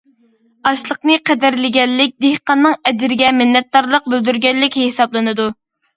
ئاشلىقنى 0.69 1.17
قەدىرلىگەنلىك 1.29 2.15
دېھقاننىڭ 2.27 2.75
ئەجرىگە 2.89 3.31
مىننەتدارلىق 3.43 4.09
بىلدۈرگەنلىك 4.15 4.79
ھېسابلىنىدۇ. 4.85 5.47